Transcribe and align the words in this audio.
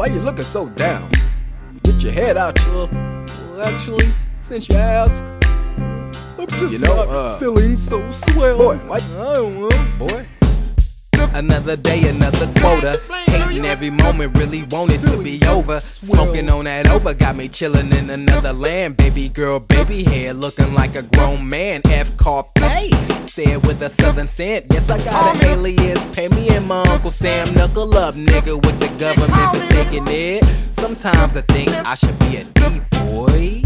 why 0.00 0.06
you 0.06 0.18
looking 0.22 0.42
so 0.42 0.66
down? 0.70 1.10
Get 1.82 2.02
your 2.02 2.12
head 2.12 2.38
out, 2.38 2.58
you. 2.64 2.72
Well, 2.72 3.66
actually, 3.66 4.06
since 4.40 4.66
you 4.66 4.76
ask, 4.76 5.22
I'm 5.76 6.46
just 6.46 6.72
You 6.72 6.78
know, 6.78 6.96
not 6.96 7.08
uh, 7.08 7.38
feeling 7.38 7.76
so 7.76 8.10
swell. 8.10 8.56
Boy, 8.56 8.76
what? 8.88 9.02
I 9.02 9.34
don't 9.34 9.60
know. 9.60 9.96
Boy, 9.98 10.26
Another 11.34 11.76
day, 11.76 12.08
another 12.08 12.50
quota. 12.60 12.98
Hating 13.30 13.64
every 13.64 13.90
moment, 13.90 14.36
really 14.38 14.64
wanted 14.70 15.02
to 15.02 15.22
be 15.22 15.40
over. 15.46 15.80
Smoking 15.80 16.48
on 16.48 16.64
that 16.64 16.90
over, 16.90 17.14
got 17.14 17.36
me 17.36 17.48
chilling 17.48 17.92
in 17.92 18.10
another 18.10 18.52
land. 18.52 18.96
Baby 18.96 19.28
girl, 19.28 19.60
baby 19.60 20.02
hair, 20.04 20.34
looking 20.34 20.74
like 20.74 20.94
a 20.96 21.02
grown 21.02 21.48
man. 21.48 21.80
F 21.86 22.16
Carpe, 22.16 22.48
said 23.22 23.64
with 23.66 23.80
a 23.82 23.90
southern 23.90 24.28
scent. 24.28 24.66
Yes, 24.72 24.90
I 24.90 24.98
got 25.04 25.36
an 25.36 25.44
alias. 25.44 26.04
Pay 26.14 26.28
me 26.28 26.48
and 26.50 26.66
my 26.66 26.82
Uncle 26.88 27.10
Sam. 27.10 27.54
Knuckle 27.54 27.96
up, 27.96 28.14
nigga, 28.14 28.54
with 28.54 28.78
the 28.80 28.88
government 28.98 29.32
for 29.52 29.74
taking 29.74 30.06
it. 30.08 30.44
Sometimes 30.72 31.36
I 31.36 31.42
think 31.42 31.68
I 31.68 31.94
should 31.94 32.18
be 32.18 32.36
a 32.36 32.44
D-boy. 32.44 33.62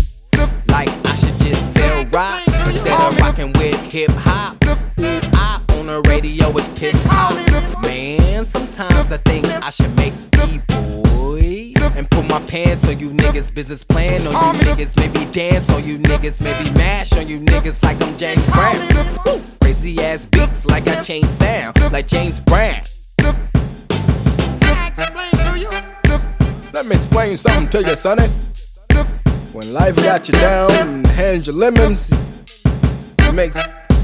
Like 0.69 0.89
I 1.07 1.15
should 1.15 1.39
just 1.39 1.73
sell 1.75 2.05
rocks 2.07 2.47
instead 2.67 3.01
of 3.01 3.17
rocking 3.19 3.53
with 3.55 3.81
hip 3.93 4.11
hop. 4.11 4.57
I 4.99 5.61
on 5.79 5.87
the 5.87 6.03
radio 6.09 6.51
is 6.59 6.67
pissed 6.79 7.03
pop. 7.05 7.35
Man, 7.83 8.14
sometimes 8.75 9.13
I 9.13 9.17
think 9.19 9.47
I 9.47 9.71
should 9.71 9.95
make 9.97 10.15
B-boy 10.33 11.75
and 11.97 12.11
put 12.11 12.27
my 12.27 12.41
pants 12.47 12.89
on 12.89 12.99
you 12.99 13.11
niggas. 13.11 13.55
Business 13.55 13.85
plan 13.85 14.27
on 14.27 14.57
you 14.57 14.63
niggas. 14.63 14.97
Maybe 14.97 15.31
dance 15.31 15.71
on 15.71 15.85
you 15.85 15.99
niggas. 15.99 16.41
Maybe 16.41 16.71
mash 16.71 17.13
on 17.13 17.29
you 17.29 17.39
niggas 17.39 17.83
like 17.83 18.01
I'm 18.03 18.17
James 18.17 18.47
Brown. 18.49 19.43
Crazy 19.61 20.03
ass 20.03 20.25
beats 20.25 20.67
like 20.67 20.89
I 20.89 21.01
change 21.01 21.29
sound 21.29 21.81
like 21.93 22.09
James 22.09 22.41
Brown. 22.41 22.83
let 26.73 26.87
me 26.87 26.97
explain 26.97 27.37
something 27.37 27.69
to 27.69 27.89
you, 27.89 27.97
sonny. 27.97 28.27
When 29.53 29.73
life 29.73 29.95
got 29.97 30.27
you 30.27 30.33
down 30.35 30.73
and 30.73 31.07
hands 31.07 31.47
you 31.47 31.53
lemons, 31.53 32.11
make 33.33 33.55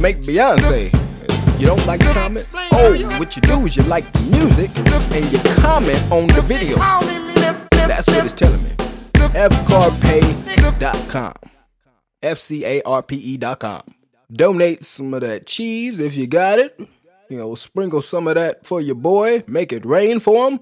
make 0.00 0.20
Beyonce. 0.22 1.09
You 1.60 1.66
don't 1.66 1.84
like 1.86 2.00
the 2.00 2.12
comment? 2.14 2.48
Oh, 2.72 3.18
what 3.18 3.36
you 3.36 3.42
do 3.42 3.66
is 3.66 3.76
you 3.76 3.82
like 3.82 4.10
the 4.14 4.22
music 4.30 4.70
and 5.12 5.30
you 5.30 5.38
comment 5.60 6.00
on 6.10 6.26
the 6.28 6.40
video. 6.40 6.76
That's 7.86 8.06
what 8.06 8.24
it's 8.24 8.32
telling 8.32 8.62
me. 8.62 8.70
fcarpe.com. 9.36 11.34
F 12.22 12.38
C 12.38 12.64
A 12.64 12.80
R 12.86 13.02
P 13.02 13.16
E.com. 13.34 13.82
Donate 14.32 14.84
some 14.84 15.12
of 15.12 15.20
that 15.20 15.46
cheese 15.46 16.00
if 16.00 16.16
you 16.16 16.26
got 16.26 16.58
it. 16.58 16.80
You 17.28 17.36
know, 17.36 17.54
sprinkle 17.54 18.00
some 18.00 18.26
of 18.26 18.36
that 18.36 18.64
for 18.64 18.80
your 18.80 18.94
boy. 18.94 19.44
Make 19.46 19.74
it 19.74 19.84
rain 19.84 20.18
for 20.18 20.50
him. 20.50 20.60